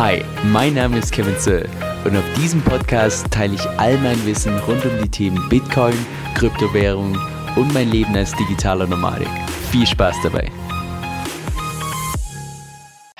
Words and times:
Hi, 0.00 0.24
mein 0.44 0.72
Name 0.72 0.96
ist 0.96 1.12
Kevin 1.12 1.38
Zöll 1.38 1.68
und 2.06 2.16
auf 2.16 2.24
diesem 2.34 2.62
Podcast 2.62 3.30
teile 3.30 3.56
ich 3.56 3.68
all 3.78 3.98
mein 3.98 4.24
Wissen 4.24 4.56
rund 4.60 4.82
um 4.86 5.02
die 5.02 5.10
Themen 5.10 5.46
Bitcoin, 5.50 5.92
Kryptowährung 6.34 7.18
und 7.54 7.74
mein 7.74 7.90
Leben 7.90 8.16
als 8.16 8.34
digitaler 8.34 8.86
Nomadik. 8.86 9.28
Viel 9.70 9.86
Spaß 9.86 10.16
dabei! 10.22 10.50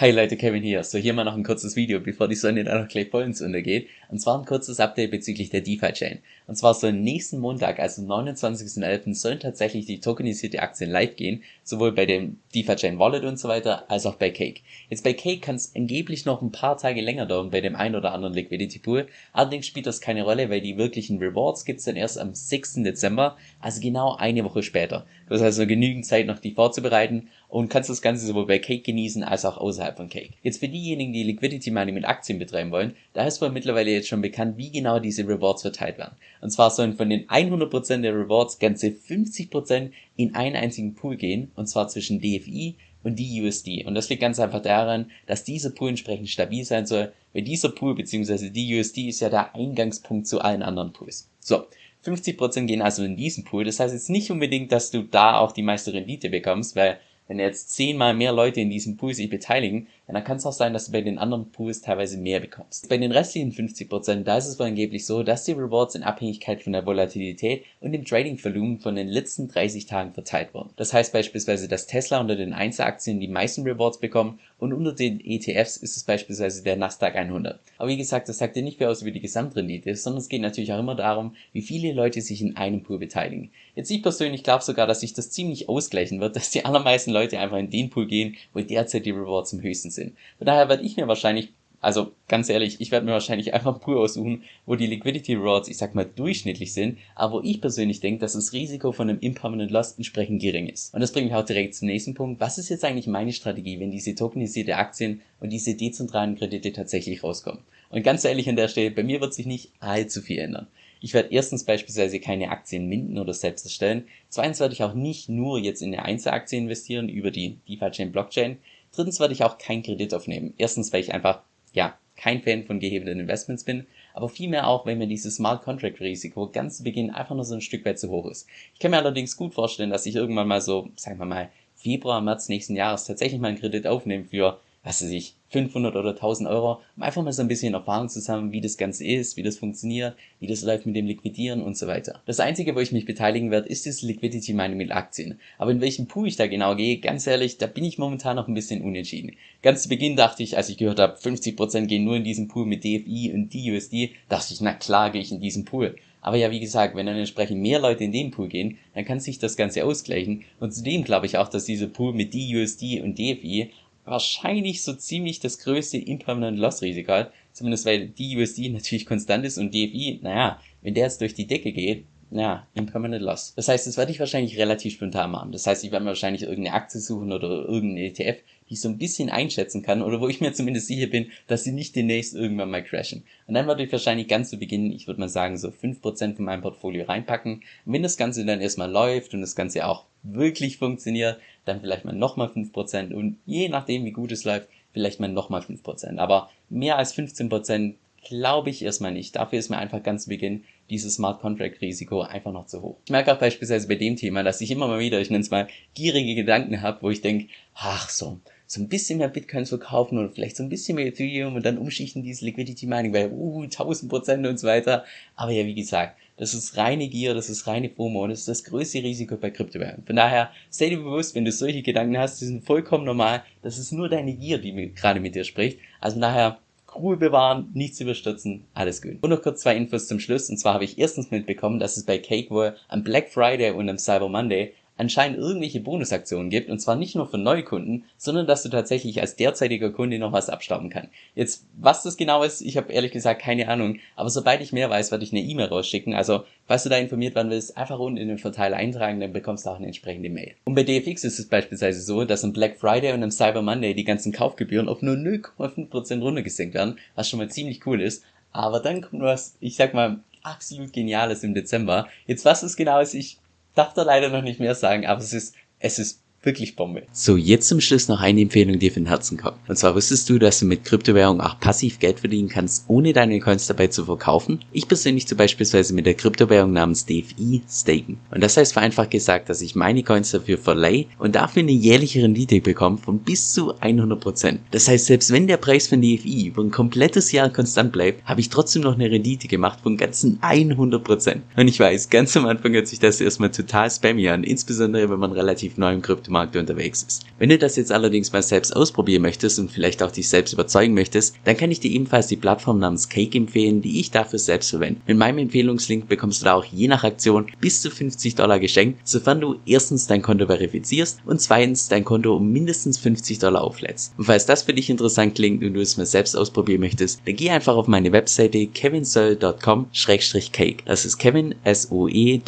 Hi 0.00 0.12
Leute, 0.12 0.38
Kevin 0.38 0.62
hier. 0.62 0.82
So, 0.82 0.96
hier 0.96 1.12
mal 1.12 1.24
noch 1.24 1.36
ein 1.36 1.44
kurzes 1.44 1.76
Video, 1.76 2.00
bevor 2.00 2.26
die 2.26 2.34
Sonne 2.34 2.64
dann 2.64 2.80
noch 2.80 2.88
gleich 2.88 3.10
voll 3.10 3.24
ins 3.24 3.42
untergeht. 3.42 3.86
Und 4.08 4.18
zwar 4.18 4.38
ein 4.38 4.46
kurzes 4.46 4.80
Update 4.80 5.10
bezüglich 5.10 5.50
der 5.50 5.60
DeFi-Chain. 5.60 6.20
Und 6.46 6.56
zwar 6.56 6.72
soll 6.72 6.94
nächsten 6.94 7.38
Montag, 7.38 7.78
also 7.78 8.00
29.11., 8.00 9.14
sollen 9.14 9.40
tatsächlich 9.40 9.84
die 9.84 10.00
tokenisierte 10.00 10.62
Aktien 10.62 10.90
live 10.90 11.16
gehen, 11.16 11.42
sowohl 11.70 11.92
bei 11.92 12.04
dem 12.04 12.38
DeFi-Chain 12.54 12.98
Wallet 12.98 13.24
und 13.24 13.38
so 13.38 13.48
weiter, 13.48 13.90
als 13.90 14.04
auch 14.04 14.16
bei 14.16 14.30
Cake. 14.30 14.60
Jetzt 14.88 15.04
bei 15.04 15.14
Cake 15.14 15.40
kann 15.40 15.54
es 15.54 15.74
angeblich 15.74 16.26
noch 16.26 16.42
ein 16.42 16.52
paar 16.52 16.76
Tage 16.76 17.00
länger 17.00 17.26
dauern 17.26 17.50
bei 17.50 17.60
dem 17.60 17.76
einen 17.76 17.94
oder 17.94 18.12
anderen 18.12 18.34
Liquidity 18.34 18.80
Pool. 18.80 19.06
Allerdings 19.32 19.66
spielt 19.66 19.86
das 19.86 20.00
keine 20.00 20.24
Rolle, 20.24 20.50
weil 20.50 20.60
die 20.60 20.76
wirklichen 20.76 21.18
Rewards 21.18 21.64
gibt's 21.64 21.84
dann 21.84 21.96
erst 21.96 22.18
am 22.18 22.34
6. 22.34 22.82
Dezember, 22.82 23.36
also 23.60 23.80
genau 23.80 24.16
eine 24.16 24.44
Woche 24.44 24.62
später. 24.62 25.06
Du 25.28 25.34
hast 25.34 25.42
also 25.42 25.66
genügend 25.66 26.04
Zeit 26.04 26.26
noch 26.26 26.40
die 26.40 26.52
vorzubereiten 26.52 27.28
und 27.48 27.68
kannst 27.68 27.88
das 27.88 28.02
Ganze 28.02 28.26
sowohl 28.26 28.46
bei 28.46 28.58
Cake 28.58 28.82
genießen 28.82 29.22
als 29.22 29.44
auch 29.44 29.58
außerhalb 29.58 29.96
von 29.96 30.08
Cake. 30.08 30.30
Jetzt 30.42 30.58
für 30.58 30.68
diejenigen, 30.68 31.12
die 31.12 31.22
Liquidity 31.22 31.70
Mining 31.70 31.94
mit 31.94 32.04
Aktien 32.04 32.38
betreiben 32.38 32.70
wollen, 32.70 32.96
da 33.12 33.26
ist 33.26 33.40
wohl 33.40 33.50
mittlerweile 33.50 33.90
jetzt 33.90 34.08
schon 34.08 34.22
bekannt, 34.22 34.56
wie 34.56 34.70
genau 34.70 34.98
diese 34.98 35.26
Rewards 35.26 35.62
verteilt 35.62 35.98
werden. 35.98 36.16
Und 36.40 36.50
zwar 36.50 36.70
sollen 36.70 36.96
von 36.96 37.10
den 37.10 37.26
100% 37.28 38.02
der 38.02 38.14
Rewards 38.14 38.58
ganze 38.58 38.88
50% 38.88 39.90
in 40.16 40.34
einen 40.34 40.56
einzigen 40.56 40.94
Pool 40.94 41.16
gehen, 41.16 41.50
und 41.60 41.66
zwar 41.66 41.88
zwischen 41.88 42.20
DFI 42.20 42.74
und 43.02 43.20
DUSD. 43.20 43.84
Und 43.84 43.94
das 43.94 44.08
liegt 44.08 44.22
ganz 44.22 44.40
einfach 44.40 44.62
daran, 44.62 45.10
dass 45.26 45.44
dieser 45.44 45.70
Pool 45.70 45.90
entsprechend 45.90 46.28
stabil 46.28 46.64
sein 46.64 46.86
soll, 46.86 47.12
weil 47.32 47.42
dieser 47.42 47.68
Pool 47.68 47.94
bzw. 47.94 48.48
DUSD 48.48 49.08
ist 49.08 49.20
ja 49.20 49.28
der 49.28 49.54
Eingangspunkt 49.54 50.26
zu 50.26 50.40
allen 50.40 50.62
anderen 50.62 50.92
Pools. 50.92 51.28
So, 51.38 51.66
50% 52.04 52.64
gehen 52.64 52.82
also 52.82 53.04
in 53.04 53.16
diesen 53.16 53.44
Pool. 53.44 53.64
Das 53.64 53.78
heißt 53.78 53.92
jetzt 53.92 54.08
nicht 54.10 54.30
unbedingt, 54.30 54.72
dass 54.72 54.90
du 54.90 55.02
da 55.02 55.38
auch 55.38 55.52
die 55.52 55.62
meiste 55.62 55.92
Rendite 55.92 56.30
bekommst, 56.30 56.74
weil 56.76 56.98
wenn 57.30 57.38
jetzt 57.38 57.70
zehnmal 57.70 58.12
mehr 58.12 58.32
Leute 58.32 58.60
in 58.60 58.70
diesem 58.70 58.96
Pool 58.96 59.14
sich 59.14 59.30
beteiligen, 59.30 59.86
dann 60.12 60.24
kann 60.24 60.38
es 60.38 60.46
auch 60.46 60.52
sein, 60.52 60.72
dass 60.72 60.86
du 60.86 60.92
bei 60.92 61.00
den 61.00 61.18
anderen 61.18 61.52
Pools 61.52 61.80
teilweise 61.80 62.18
mehr 62.18 62.40
bekommst. 62.40 62.88
Bei 62.88 62.98
den 62.98 63.12
restlichen 63.12 63.52
50%, 63.52 64.24
da 64.24 64.38
ist 64.38 64.48
es 64.48 64.58
wohl 64.58 64.66
angeblich 64.66 65.06
so, 65.06 65.22
dass 65.22 65.44
die 65.44 65.52
Rewards 65.52 65.94
in 65.94 66.02
Abhängigkeit 66.02 66.62
von 66.62 66.72
der 66.72 66.84
Volatilität 66.84 67.64
und 67.80 67.92
dem 67.92 68.04
Trading-Volumen 68.04 68.80
von 68.80 68.96
den 68.96 69.06
letzten 69.06 69.46
30 69.46 69.86
Tagen 69.86 70.12
verteilt 70.12 70.52
wurden. 70.52 70.70
Das 70.74 70.92
heißt 70.92 71.12
beispielsweise, 71.12 71.68
dass 71.68 71.86
Tesla 71.86 72.20
unter 72.20 72.34
den 72.34 72.52
Einzelaktien 72.52 73.20
die 73.20 73.28
meisten 73.28 73.62
Rewards 73.62 74.00
bekommt 74.00 74.40
und 74.58 74.72
unter 74.72 74.92
den 74.92 75.20
ETFs 75.24 75.76
ist 75.76 75.96
es 75.96 76.02
beispielsweise 76.02 76.64
der 76.64 76.76
Nasdaq 76.76 77.14
100. 77.14 77.60
Aber 77.78 77.88
wie 77.88 77.96
gesagt, 77.96 78.28
das 78.28 78.38
sagt 78.38 78.56
dir 78.56 78.62
nicht 78.62 78.78
viel 78.78 78.88
aus 78.88 79.02
über 79.02 79.10
die 79.10 79.20
Gesamtrendite, 79.20 79.94
sondern 79.94 80.20
es 80.20 80.28
geht 80.28 80.42
natürlich 80.42 80.72
auch 80.72 80.80
immer 80.80 80.96
darum, 80.96 81.36
wie 81.52 81.62
viele 81.62 81.92
Leute 81.92 82.20
sich 82.20 82.42
in 82.42 82.56
einem 82.56 82.82
Pool 82.82 82.98
beteiligen. 82.98 83.50
Jetzt 83.74 83.90
ich 83.90 84.02
persönlich 84.02 84.42
glaube 84.42 84.64
sogar, 84.64 84.86
dass 84.86 85.00
sich 85.00 85.14
das 85.14 85.30
ziemlich 85.30 85.68
ausgleichen 85.68 86.20
wird, 86.20 86.36
dass 86.40 86.50
die 86.50 86.64
allermeisten 86.64 87.12
Leute 87.12 87.19
einfach 87.28 87.58
in 87.58 87.70
den 87.70 87.90
Pool 87.90 88.06
gehen, 88.06 88.36
wo 88.52 88.60
derzeit 88.60 89.06
die 89.06 89.10
Rewards 89.10 89.52
am 89.54 89.62
höchsten 89.62 89.90
sind. 89.90 90.16
Von 90.38 90.46
daher 90.46 90.68
werde 90.68 90.82
ich 90.82 90.96
mir 90.96 91.08
wahrscheinlich, 91.08 91.50
also 91.80 92.12
ganz 92.28 92.48
ehrlich, 92.48 92.80
ich 92.80 92.90
werde 92.90 93.06
mir 93.06 93.12
wahrscheinlich 93.12 93.54
einfach 93.54 93.72
einen 93.72 93.80
Pool 93.80 93.98
aussuchen, 93.98 94.42
wo 94.66 94.76
die 94.76 94.86
Liquidity 94.86 95.34
Rewards, 95.34 95.68
ich 95.68 95.78
sag 95.78 95.94
mal, 95.94 96.04
durchschnittlich 96.04 96.72
sind, 96.72 96.98
aber 97.14 97.34
wo 97.34 97.40
ich 97.42 97.60
persönlich 97.60 98.00
denke, 98.00 98.20
dass 98.20 98.32
das 98.32 98.52
Risiko 98.52 98.92
von 98.92 99.08
einem 99.08 99.20
Impermanent 99.20 99.70
Loss 99.70 99.94
entsprechend 99.96 100.40
gering 100.40 100.68
ist. 100.68 100.94
Und 100.94 101.00
das 101.00 101.12
bringt 101.12 101.26
mich 101.26 101.36
auch 101.36 101.44
direkt 101.44 101.74
zum 101.74 101.86
nächsten 101.86 102.14
Punkt. 102.14 102.40
Was 102.40 102.58
ist 102.58 102.68
jetzt 102.68 102.84
eigentlich 102.84 103.06
meine 103.06 103.32
Strategie, 103.32 103.80
wenn 103.80 103.90
diese 103.90 104.14
tokenisierte 104.14 104.76
Aktien 104.76 105.20
und 105.40 105.50
diese 105.50 105.74
dezentralen 105.74 106.36
Kredite 106.36 106.72
tatsächlich 106.72 107.22
rauskommen? 107.22 107.60
Und 107.90 108.04
ganz 108.04 108.24
ehrlich 108.24 108.48
an 108.48 108.56
der 108.56 108.68
Stelle, 108.68 108.92
bei 108.92 109.02
mir 109.02 109.20
wird 109.20 109.34
sich 109.34 109.46
nicht 109.46 109.70
allzu 109.80 110.22
viel 110.22 110.38
ändern. 110.38 110.68
Ich 111.00 111.14
werde 111.14 111.32
erstens 111.32 111.64
beispielsweise 111.64 112.20
keine 112.20 112.50
Aktien 112.50 112.86
minden 112.86 113.18
oder 113.18 113.32
selbst 113.32 113.64
erstellen. 113.64 114.06
Zweitens 114.28 114.60
werde 114.60 114.74
ich 114.74 114.82
auch 114.82 114.94
nicht 114.94 115.28
nur 115.28 115.58
jetzt 115.58 115.82
in 115.82 115.94
eine 115.94 116.04
Einzelaktie 116.04 116.58
investieren 116.58 117.08
über 117.08 117.30
die 117.30 117.58
DeFi-Chain 117.68 118.12
Blockchain. 118.12 118.58
Drittens 118.94 119.18
werde 119.18 119.32
ich 119.32 119.42
auch 119.42 119.58
keinen 119.58 119.82
Kredit 119.82 120.12
aufnehmen. 120.14 120.52
Erstens, 120.58 120.92
weil 120.92 121.00
ich 121.00 121.14
einfach, 121.14 121.42
ja, 121.72 121.96
kein 122.16 122.42
Fan 122.42 122.64
von 122.64 122.80
gehebelten 122.80 123.18
Investments 123.18 123.64
bin, 123.64 123.86
aber 124.12 124.28
vielmehr 124.28 124.68
auch, 124.68 124.84
wenn 124.84 124.98
mir 124.98 125.06
dieses 125.06 125.36
Smart 125.36 125.62
Contract 125.62 126.00
Risiko 126.00 126.50
ganz 126.50 126.76
zu 126.76 126.84
Beginn 126.84 127.10
einfach 127.10 127.34
nur 127.34 127.44
so 127.44 127.54
ein 127.54 127.62
Stück 127.62 127.84
weit 127.86 127.98
zu 127.98 128.10
hoch 128.10 128.26
ist. 128.26 128.46
Ich 128.74 128.80
kann 128.80 128.90
mir 128.90 128.98
allerdings 128.98 129.36
gut 129.36 129.54
vorstellen, 129.54 129.88
dass 129.88 130.04
ich 130.04 130.16
irgendwann 130.16 130.48
mal 130.48 130.60
so, 130.60 130.90
sagen 130.96 131.18
wir 131.18 131.24
mal, 131.24 131.48
Februar, 131.76 132.20
März 132.20 132.50
nächsten 132.50 132.76
Jahres 132.76 133.06
tatsächlich 133.06 133.40
mal 133.40 133.48
einen 133.48 133.58
Kredit 133.58 133.86
aufnehme 133.86 134.26
für 134.26 134.60
was 134.82 135.02
weiß 135.02 135.10
ich, 135.10 135.34
500 135.50 135.96
oder 135.96 136.10
1000 136.10 136.48
Euro, 136.48 136.80
um 136.96 137.02
einfach 137.02 137.22
mal 137.22 137.32
so 137.32 137.42
ein 137.42 137.48
bisschen 137.48 137.74
Erfahrung 137.74 138.08
zu 138.08 138.20
sammeln, 138.20 138.52
wie 138.52 138.60
das 138.60 138.76
Ganze 138.76 139.04
ist, 139.04 139.36
wie 139.36 139.42
das 139.42 139.58
funktioniert, 139.58 140.16
wie 140.38 140.46
das 140.46 140.62
läuft 140.62 140.86
mit 140.86 140.96
dem 140.96 141.06
Liquidieren 141.06 141.60
und 141.60 141.76
so 141.76 141.86
weiter. 141.86 142.22
Das 142.26 142.40
Einzige, 142.40 142.74
wo 142.74 142.80
ich 142.80 142.92
mich 142.92 143.04
beteiligen 143.04 143.50
werde, 143.50 143.68
ist 143.68 143.86
das 143.86 144.02
Liquidity 144.02 144.52
Mining 144.52 144.78
mit 144.78 144.92
Aktien. 144.92 145.40
Aber 145.58 145.72
in 145.72 145.80
welchem 145.80 146.06
Pool 146.06 146.28
ich 146.28 146.36
da 146.36 146.46
genau 146.46 146.76
gehe, 146.76 146.98
ganz 146.98 147.26
ehrlich, 147.26 147.58
da 147.58 147.66
bin 147.66 147.84
ich 147.84 147.98
momentan 147.98 148.36
noch 148.36 148.48
ein 148.48 148.54
bisschen 148.54 148.82
unentschieden. 148.82 149.32
Ganz 149.62 149.82
zu 149.82 149.88
Beginn 149.88 150.16
dachte 150.16 150.42
ich, 150.42 150.56
als 150.56 150.68
ich 150.68 150.78
gehört 150.78 151.00
habe, 151.00 151.16
50% 151.16 151.86
gehen 151.86 152.04
nur 152.04 152.16
in 152.16 152.24
diesen 152.24 152.48
Pool 152.48 152.66
mit 152.66 152.84
DFI 152.84 153.32
und 153.34 153.52
DUSD, 153.52 154.10
dachte 154.28 154.54
ich, 154.54 154.60
na 154.60 154.72
klar 154.72 155.10
gehe 155.10 155.20
ich 155.20 155.32
in 155.32 155.40
diesen 155.40 155.64
Pool. 155.64 155.96
Aber 156.22 156.36
ja, 156.36 156.50
wie 156.50 156.60
gesagt, 156.60 156.94
wenn 156.94 157.06
dann 157.06 157.16
entsprechend 157.16 157.60
mehr 157.60 157.80
Leute 157.80 158.04
in 158.04 158.12
den 158.12 158.30
Pool 158.30 158.48
gehen, 158.48 158.78
dann 158.94 159.04
kann 159.04 159.20
sich 159.20 159.38
das 159.38 159.56
Ganze 159.56 159.84
ausgleichen. 159.84 160.44
Und 160.60 160.74
zudem 160.74 161.02
glaube 161.02 161.26
ich 161.26 161.38
auch, 161.38 161.48
dass 161.48 161.64
dieser 161.64 161.86
Pool 161.86 162.12
mit 162.12 162.34
DUSD 162.34 163.00
und 163.00 163.18
DFI 163.18 163.70
wahrscheinlich 164.10 164.82
so 164.82 164.92
ziemlich 164.92 165.40
das 165.40 165.58
größte 165.58 165.98
Impermanent 165.98 166.58
Loss 166.58 166.82
Risiko 166.82 167.12
hat. 167.12 167.32
Zumindest 167.52 167.86
weil 167.86 168.08
die 168.08 168.36
USD 168.36 168.68
natürlich 168.72 169.06
konstant 169.06 169.44
ist 169.44 169.58
und 169.58 169.70
DFI, 169.70 170.20
naja, 170.22 170.60
wenn 170.82 170.94
der 170.94 171.04
jetzt 171.04 171.20
durch 171.20 171.34
die 171.34 171.46
Decke 171.46 171.72
geht, 171.72 172.04
ja, 172.32 172.66
Impermanent 172.74 173.22
Loss. 173.22 173.54
Das 173.56 173.68
heißt, 173.68 173.86
das 173.86 173.96
werde 173.96 174.12
ich 174.12 174.20
wahrscheinlich 174.20 174.56
relativ 174.56 174.94
spontan 174.94 175.32
machen. 175.32 175.50
Das 175.50 175.66
heißt, 175.66 175.82
ich 175.82 175.90
werde 175.90 176.04
mir 176.04 176.10
wahrscheinlich 176.10 176.42
irgendeine 176.42 176.74
Aktie 176.74 177.00
suchen 177.00 177.32
oder 177.32 177.48
irgendeine 177.48 178.06
ETF, 178.06 178.38
die 178.68 178.74
ich 178.74 178.80
so 178.80 178.88
ein 178.88 178.98
bisschen 178.98 179.30
einschätzen 179.30 179.82
kann 179.82 180.00
oder 180.00 180.20
wo 180.20 180.28
ich 180.28 180.40
mir 180.40 180.52
zumindest 180.52 180.86
sicher 180.86 181.08
bin, 181.08 181.30
dass 181.48 181.64
sie 181.64 181.72
nicht 181.72 181.96
demnächst 181.96 182.36
irgendwann 182.36 182.70
mal 182.70 182.84
crashen. 182.84 183.24
Und 183.48 183.54
dann 183.54 183.66
würde 183.66 183.82
ich 183.82 183.90
wahrscheinlich 183.90 184.28
ganz 184.28 184.50
zu 184.50 184.58
Beginn, 184.58 184.92
ich 184.92 185.08
würde 185.08 185.18
mal 185.18 185.28
sagen, 185.28 185.58
so 185.58 185.72
fünf 185.72 186.00
Prozent 186.00 186.36
von 186.36 186.44
meinem 186.44 186.62
Portfolio 186.62 187.04
reinpacken. 187.04 187.62
Und 187.84 187.92
wenn 187.92 188.04
das 188.04 188.16
Ganze 188.16 188.44
dann 188.44 188.60
erstmal 188.60 188.90
läuft 188.90 189.34
und 189.34 189.40
das 189.40 189.56
Ganze 189.56 189.86
auch 189.86 190.06
wirklich 190.22 190.78
funktioniert, 190.78 191.38
dann 191.64 191.80
vielleicht 191.80 192.04
mal 192.04 192.14
nochmal 192.14 192.48
5% 192.48 193.12
und 193.12 193.38
je 193.46 193.68
nachdem, 193.68 194.04
wie 194.04 194.12
gut 194.12 194.32
es 194.32 194.44
läuft, 194.44 194.68
vielleicht 194.92 195.20
mal 195.20 195.28
nochmal 195.28 195.62
5%. 195.62 196.18
Aber 196.18 196.50
mehr 196.68 196.98
als 196.98 197.16
15% 197.16 197.94
glaube 198.22 198.70
ich 198.70 198.82
erstmal 198.82 199.12
nicht. 199.12 199.36
Dafür 199.36 199.58
ist 199.58 199.70
mir 199.70 199.78
einfach 199.78 200.02
ganz 200.02 200.24
zu 200.24 200.28
Beginn 200.28 200.64
dieses 200.90 201.14
Smart 201.14 201.40
Contract 201.40 201.80
Risiko 201.80 202.22
einfach 202.22 202.52
noch 202.52 202.66
zu 202.66 202.82
hoch. 202.82 202.96
Ich 203.04 203.10
merke 203.10 203.32
auch 203.32 203.38
beispielsweise 203.38 203.88
bei 203.88 203.94
dem 203.94 204.16
Thema, 204.16 204.42
dass 204.42 204.60
ich 204.60 204.70
immer 204.70 204.88
mal 204.88 204.98
wieder, 204.98 205.20
ich 205.20 205.30
nenne 205.30 205.42
es 205.42 205.50
mal, 205.50 205.68
gierige 205.94 206.34
Gedanken 206.34 206.82
habe, 206.82 207.02
wo 207.02 207.10
ich 207.10 207.22
denke, 207.22 207.46
ach 207.74 208.10
so, 208.10 208.40
so 208.66 208.80
ein 208.80 208.88
bisschen 208.88 209.18
mehr 209.18 209.28
Bitcoins 209.28 209.70
verkaufen 209.70 210.18
oder 210.18 210.30
vielleicht 210.30 210.56
so 210.56 210.62
ein 210.62 210.68
bisschen 210.68 210.96
mehr 210.96 211.06
Ethereum 211.06 211.54
und 211.54 211.64
dann 211.64 211.78
umschichten 211.78 212.22
diese 212.22 212.44
Liquidity 212.44 212.86
Mining, 212.86 213.12
weil, 213.12 213.30
uh, 213.32 213.62
1000 213.62 214.10
Prozent 214.10 214.46
und 214.46 214.58
so 214.58 214.66
weiter. 214.66 215.04
Aber 215.34 215.52
ja, 215.52 215.64
wie 215.64 215.74
gesagt, 215.74 216.16
das 216.40 216.54
ist 216.54 216.78
reine 216.78 217.06
Gier, 217.08 217.34
das 217.34 217.50
ist 217.50 217.66
reine 217.66 217.90
FOMO 217.90 218.24
und 218.24 218.30
das 218.30 218.40
ist 218.40 218.48
das 218.48 218.64
größte 218.64 219.02
Risiko 219.02 219.36
bei 219.36 219.50
Kryptowährungen. 219.50 220.06
Von 220.06 220.16
daher, 220.16 220.50
sei 220.70 220.88
dir 220.88 220.96
bewusst, 220.96 221.34
wenn 221.34 221.44
du 221.44 221.52
solche 221.52 221.82
Gedanken 221.82 222.16
hast, 222.16 222.40
die 222.40 222.46
sind 222.46 222.64
vollkommen 222.64 223.04
normal. 223.04 223.44
Das 223.60 223.78
ist 223.78 223.92
nur 223.92 224.08
deine 224.08 224.32
Gier, 224.32 224.56
die 224.56 224.94
gerade 224.94 225.20
mit 225.20 225.34
dir 225.34 225.44
spricht. 225.44 225.78
Also 226.00 226.14
von 226.14 226.22
daher, 226.22 226.58
Ruhe 226.94 227.18
bewahren, 227.18 227.70
nichts 227.74 228.00
überstürzen, 228.00 228.64
alles 228.72 229.02
gut. 229.02 229.18
Und 229.20 229.28
noch 229.28 229.42
kurz 229.42 229.60
zwei 229.60 229.76
Infos 229.76 230.08
zum 230.08 230.18
Schluss. 230.18 230.48
Und 230.48 230.56
zwar 230.56 230.72
habe 230.72 230.84
ich 230.84 230.98
erstens 230.98 231.30
mitbekommen, 231.30 231.78
dass 231.78 231.98
es 231.98 232.06
bei 232.06 232.16
Cake 232.16 232.50
wohl 232.50 232.74
am 232.88 233.04
Black 233.04 233.28
Friday 233.28 233.72
und 233.72 233.90
am 233.90 233.98
Cyber 233.98 234.30
Monday 234.30 234.72
anscheinend 235.00 235.38
irgendwelche 235.38 235.80
Bonusaktionen 235.80 236.50
gibt, 236.50 236.68
und 236.68 236.78
zwar 236.78 236.94
nicht 236.94 237.14
nur 237.14 237.26
für 237.26 237.38
Neukunden, 237.38 238.04
sondern 238.18 238.46
dass 238.46 238.62
du 238.62 238.68
tatsächlich 238.68 239.20
als 239.22 239.34
derzeitiger 239.34 239.90
Kunde 239.90 240.18
noch 240.18 240.32
was 240.32 240.50
abstauben 240.50 240.90
kann. 240.90 241.08
Jetzt, 241.34 241.64
was 241.78 242.02
das 242.02 242.18
genau 242.18 242.42
ist, 242.42 242.60
ich 242.60 242.76
habe 242.76 242.92
ehrlich 242.92 243.10
gesagt 243.10 243.40
keine 243.40 243.68
Ahnung, 243.68 243.98
aber 244.14 244.28
sobald 244.28 244.60
ich 244.60 244.72
mehr 244.72 244.90
weiß, 244.90 245.10
werde 245.10 245.24
ich 245.24 245.32
eine 245.32 245.40
E-Mail 245.40 245.68
rausschicken. 245.68 246.14
Also, 246.14 246.44
falls 246.66 246.82
du 246.82 246.90
da 246.90 246.98
informiert 246.98 247.34
werden 247.34 247.50
willst, 247.50 247.78
einfach 247.78 247.98
unten 247.98 248.18
in 248.18 248.28
den 248.28 248.36
Verteiler 248.36 248.76
eintragen, 248.76 249.20
dann 249.20 249.32
bekommst 249.32 249.64
du 249.64 249.70
auch 249.70 249.76
eine 249.76 249.86
entsprechende 249.86 250.28
Mail. 250.28 250.54
Und 250.64 250.74
bei 250.74 250.82
DFX 250.82 251.24
ist 251.24 251.38
es 251.38 251.48
beispielsweise 251.48 252.02
so, 252.02 252.26
dass 252.26 252.44
am 252.44 252.52
Black 252.52 252.76
Friday 252.76 253.14
und 253.14 253.22
am 253.22 253.30
Cyber 253.30 253.62
Monday 253.62 253.94
die 253.94 254.04
ganzen 254.04 254.32
Kaufgebühren 254.32 254.88
auf 254.88 255.00
nur 255.00 255.14
0,5% 255.14 256.20
runtergesenkt 256.20 256.74
werden, 256.74 256.98
was 257.14 257.30
schon 257.30 257.38
mal 257.38 257.48
ziemlich 257.48 257.86
cool 257.86 258.02
ist. 258.02 258.22
Aber 258.52 258.80
dann 258.80 259.00
kommt 259.00 259.22
was, 259.22 259.56
ich 259.60 259.76
sag 259.76 259.94
mal, 259.94 260.20
absolut 260.42 260.92
Geniales 260.92 261.42
im 261.42 261.54
Dezember. 261.54 262.06
Jetzt 262.26 262.44
was 262.44 262.62
es 262.62 262.76
genau 262.76 263.00
ist, 263.00 263.14
ich 263.14 263.38
darf 263.74 263.94
da 263.94 264.02
leider 264.02 264.28
noch 264.28 264.42
nicht 264.42 264.60
mehr 264.60 264.74
sagen, 264.74 265.06
aber 265.06 265.20
es 265.20 265.32
ist, 265.32 265.54
es 265.78 265.98
ist 265.98 266.22
Wirklich 266.42 266.74
Bombe. 266.74 267.02
So, 267.12 267.36
jetzt 267.36 267.68
zum 267.68 267.82
Schluss 267.82 268.08
noch 268.08 268.20
eine 268.20 268.40
Empfehlung, 268.40 268.78
die 268.78 268.88
von 268.88 269.04
Herzen 269.04 269.36
kommt. 269.36 269.58
Und 269.68 269.76
zwar 269.76 269.94
wusstest 269.94 270.30
du, 270.30 270.38
dass 270.38 270.60
du 270.60 270.64
mit 270.64 270.84
Kryptowährung 270.84 271.38
auch 271.42 271.60
passiv 271.60 271.98
Geld 271.98 272.20
verdienen 272.20 272.48
kannst, 272.48 272.86
ohne 272.88 273.12
deine 273.12 273.40
Coins 273.40 273.66
dabei 273.66 273.88
zu 273.88 274.06
verkaufen? 274.06 274.60
Ich 274.72 274.88
persönlich 274.88 275.26
zu 275.26 275.34
beispielsweise 275.34 275.92
mit 275.92 276.06
der 276.06 276.14
Kryptowährung 276.14 276.72
namens 276.72 277.04
DFI 277.04 277.60
staken. 277.68 278.16
Und 278.30 278.42
das 278.42 278.56
heißt 278.56 278.72
vereinfacht 278.72 279.10
gesagt, 279.10 279.50
dass 279.50 279.60
ich 279.60 279.74
meine 279.74 280.02
Coins 280.02 280.30
dafür 280.30 280.56
verleihe 280.56 281.04
und 281.18 281.34
dafür 281.34 281.60
eine 281.60 281.72
jährliche 281.72 282.22
Rendite 282.22 282.62
bekomme 282.62 282.96
von 282.96 283.18
bis 283.18 283.52
zu 283.52 283.74
100%. 283.74 284.60
Das 284.70 284.88
heißt, 284.88 285.06
selbst 285.06 285.32
wenn 285.32 285.46
der 285.46 285.58
Preis 285.58 285.88
von 285.88 286.00
DFI 286.00 286.46
über 286.46 286.62
ein 286.62 286.70
komplettes 286.70 287.32
Jahr 287.32 287.50
konstant 287.50 287.92
bleibt, 287.92 288.24
habe 288.24 288.40
ich 288.40 288.48
trotzdem 288.48 288.80
noch 288.80 288.94
eine 288.94 289.10
Rendite 289.10 289.46
gemacht 289.46 289.80
von 289.82 289.98
ganzen 289.98 290.40
100%. 290.40 291.36
Und 291.58 291.68
ich 291.68 291.78
weiß, 291.78 292.08
ganz 292.08 292.34
am 292.38 292.46
Anfang 292.46 292.72
hört 292.72 292.88
sich 292.88 292.98
das 292.98 293.20
erstmal 293.20 293.50
total 293.50 293.90
spammy 293.90 294.26
an, 294.30 294.42
insbesondere 294.42 295.10
wenn 295.10 295.18
man 295.18 295.32
relativ 295.32 295.76
neu 295.76 295.92
im 295.92 296.00
Krypto 296.00 296.29
Kryptomarkt 296.30 296.56
unterwegs 296.56 297.02
ist. 297.02 297.24
Wenn 297.38 297.48
du 297.48 297.58
das 297.58 297.76
jetzt 297.76 297.92
allerdings 297.92 298.32
mal 298.32 298.42
selbst 298.42 298.74
ausprobieren 298.74 299.22
möchtest 299.22 299.58
und 299.58 299.70
vielleicht 299.70 300.02
auch 300.02 300.10
dich 300.10 300.28
selbst 300.28 300.52
überzeugen 300.52 300.94
möchtest, 300.94 301.36
dann 301.44 301.56
kann 301.56 301.70
ich 301.70 301.80
dir 301.80 301.90
ebenfalls 301.90 302.26
die 302.28 302.36
Plattform 302.36 302.78
namens 302.78 303.08
Cake 303.08 303.36
empfehlen, 303.36 303.82
die 303.82 304.00
ich 304.00 304.10
dafür 304.10 304.38
selbst 304.38 304.70
verwende. 304.70 305.00
Mit 305.06 305.18
meinem 305.18 305.38
Empfehlungslink 305.38 306.08
bekommst 306.08 306.42
du 306.42 306.46
da 306.46 306.54
auch 306.54 306.64
je 306.64 306.88
nach 306.88 307.04
Aktion 307.04 307.46
bis 307.60 307.82
zu 307.82 307.90
50 307.90 308.36
Dollar 308.36 308.60
geschenkt, 308.60 309.00
sofern 309.04 309.40
du 309.40 309.56
erstens 309.66 310.06
dein 310.06 310.22
Konto 310.22 310.46
verifizierst 310.46 311.20
und 311.26 311.40
zweitens 311.40 311.88
dein 311.88 312.04
Konto 312.04 312.36
um 312.36 312.52
mindestens 312.52 312.98
50 312.98 313.38
Dollar 313.38 313.62
auflädst. 313.62 314.12
Und 314.16 314.26
falls 314.26 314.46
das 314.46 314.62
für 314.62 314.74
dich 314.74 314.90
interessant 314.90 315.34
klingt 315.34 315.64
und 315.64 315.74
du 315.74 315.80
es 315.80 315.96
mal 315.96 316.06
selbst 316.06 316.36
ausprobieren 316.36 316.80
möchtest, 316.80 317.20
dann 317.26 317.36
geh 317.36 317.50
einfach 317.50 317.74
auf 317.74 317.88
meine 317.88 318.12
Webseite 318.12 318.66
kevinsoe.com-cake. 318.66 320.84
Das 320.84 321.04
ist 321.04 321.18
kevin, 321.18 321.54
s 321.64 321.90
o 321.90 322.08
e. 322.08 322.40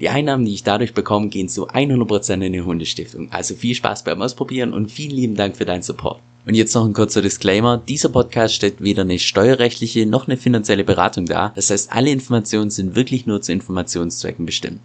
Die 0.00 0.08
Einnahmen, 0.08 0.44
die 0.44 0.54
ich 0.54 0.62
dadurch 0.68 0.92
bekommen, 0.92 1.30
gehen 1.30 1.48
zu 1.48 1.68
100% 1.68 2.44
in 2.44 2.52
die 2.52 2.60
Hundestiftung. 2.60 3.32
Also 3.32 3.54
viel 3.54 3.74
Spaß 3.74 4.04
beim 4.04 4.20
Ausprobieren 4.20 4.72
und 4.72 4.92
vielen 4.92 5.16
lieben 5.16 5.34
Dank 5.34 5.56
für 5.56 5.64
deinen 5.64 5.82
Support. 5.82 6.20
Und 6.46 6.54
jetzt 6.54 6.74
noch 6.74 6.86
ein 6.86 6.92
kurzer 6.92 7.20
Disclaimer. 7.20 7.76
Dieser 7.76 8.08
Podcast 8.10 8.54
stellt 8.54 8.82
weder 8.82 9.02
eine 9.02 9.18
steuerrechtliche 9.18 10.06
noch 10.06 10.28
eine 10.28 10.36
finanzielle 10.36 10.84
Beratung 10.84 11.26
dar. 11.26 11.52
Das 11.54 11.70
heißt, 11.70 11.92
alle 11.92 12.10
Informationen 12.10 12.70
sind 12.70 12.96
wirklich 12.96 13.26
nur 13.26 13.42
zu 13.42 13.52
Informationszwecken 13.52 14.46
bestimmt. 14.46 14.80